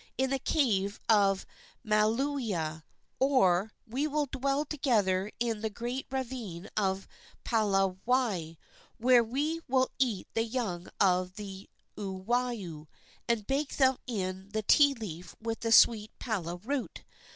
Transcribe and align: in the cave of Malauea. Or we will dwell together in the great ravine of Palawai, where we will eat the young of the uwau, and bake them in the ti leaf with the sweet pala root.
in 0.17 0.31
the 0.31 0.39
cave 0.39 0.99
of 1.09 1.45
Malauea. 1.85 2.81
Or 3.19 3.71
we 3.85 4.07
will 4.07 4.25
dwell 4.25 4.65
together 4.65 5.31
in 5.39 5.61
the 5.61 5.69
great 5.69 6.07
ravine 6.09 6.69
of 6.75 7.07
Palawai, 7.45 8.57
where 8.97 9.23
we 9.23 9.61
will 9.67 9.89
eat 9.99 10.27
the 10.33 10.43
young 10.43 10.87
of 10.99 11.35
the 11.35 11.69
uwau, 11.95 12.87
and 13.27 13.45
bake 13.45 13.77
them 13.77 13.97
in 14.07 14.49
the 14.49 14.63
ti 14.63 14.95
leaf 14.95 15.35
with 15.39 15.59
the 15.59 15.71
sweet 15.71 16.09
pala 16.17 16.55
root. 16.55 17.03